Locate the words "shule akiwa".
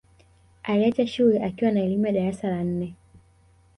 1.07-1.71